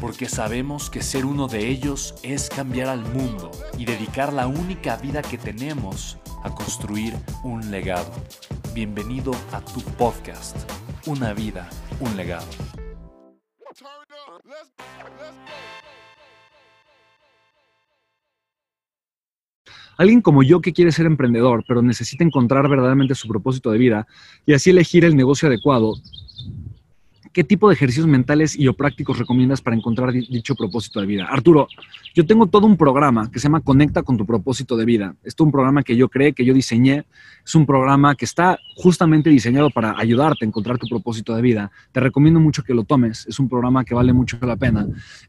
[0.00, 4.96] porque sabemos que ser uno de ellos es cambiar al mundo y dedicar la única
[4.96, 8.12] vida que tenemos a construir un legado.
[8.74, 10.56] Bienvenido a tu podcast,
[11.06, 11.68] Una vida,
[12.00, 12.46] un legado.
[19.98, 24.06] Alguien como yo que quiere ser emprendedor, pero necesita encontrar verdaderamente su propósito de vida
[24.44, 25.94] y así elegir el negocio adecuado,
[27.36, 31.26] ¿qué tipo de ejercicios mentales y o prácticos recomiendas para encontrar dicho propósito de vida?
[31.26, 31.68] Arturo,
[32.14, 35.14] yo tengo todo un programa que se llama Conecta con tu propósito de vida.
[35.22, 37.04] Es un programa que yo creé, que yo diseñé.
[37.44, 41.70] Es un programa que está justamente diseñado para ayudarte a encontrar tu propósito de vida.
[41.92, 43.26] Te recomiendo mucho que lo tomes.
[43.28, 44.86] Es un programa que vale mucho la pena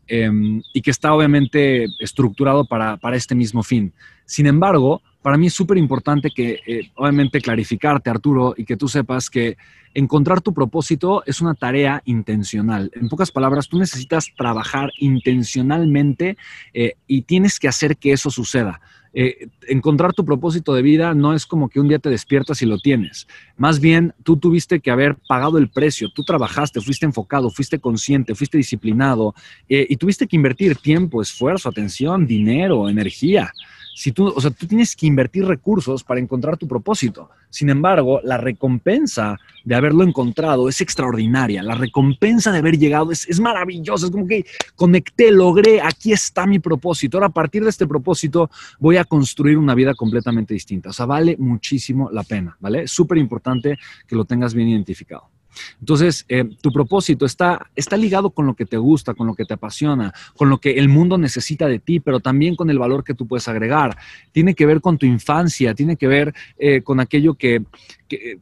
[0.08, 3.92] em, y que está obviamente estructurado para, para este mismo fin.
[4.23, 8.88] Sin embargo, para mí es súper importante que, eh, obviamente, clarificarte, Arturo, y que tú
[8.88, 9.58] sepas que
[9.94, 12.89] encontrar tu propósito es una tarea intencional.
[12.95, 16.38] En pocas palabras, tú necesitas trabajar intencionalmente
[16.73, 18.80] eh, y tienes que hacer que eso suceda.
[19.14, 22.65] Eh, encontrar tu propósito de vida no es como que un día te despiertas y
[22.65, 23.27] lo tienes.
[23.58, 28.33] Más bien, tú tuviste que haber pagado el precio, tú trabajaste, fuiste enfocado, fuiste consciente,
[28.33, 29.36] fuiste disciplinado
[29.67, 33.52] y tuviste que invertir tiempo, esfuerzo, atención, dinero, energía
[33.97, 37.31] si tú, o sea, tú tienes que invertir recursos para encontrar tu propósito.
[37.49, 41.63] Sin embargo, la recompensa de haberlo encontrado es extraordinaria.
[41.63, 44.05] La recompensa de haber llegado es, es maravillosa.
[44.05, 47.17] Es como que conecté, logré, aquí está mi propósito.
[47.17, 50.91] Ahora, a partir de este propósito, voy a construir una vida completamente distinta.
[50.91, 52.87] O sea, vale muchísimo la pena, ¿vale?
[52.87, 55.31] Súper importante que lo tengas bien identificado.
[55.80, 59.45] Entonces, eh, tu propósito está, está ligado con lo que te gusta, con lo que
[59.45, 63.04] te apasiona, con lo que el mundo necesita de ti, pero también con el valor
[63.04, 63.98] que tú puedes agregar.
[64.32, 67.64] Tiene que ver con tu infancia, tiene que ver eh, con aquello que,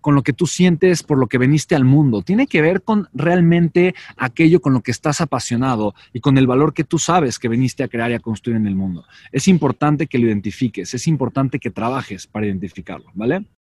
[0.02, 2.22] con lo que tú sientes por lo que veniste al mundo.
[2.22, 6.74] Tiene que ver con realmente aquello con lo que estás apasionado y con el valor
[6.74, 9.06] que tú sabes que veniste a crear y a construir en el mundo.
[9.32, 13.46] Es importante que lo identifiques, es importante que trabajes para identificarlo, ¿vale?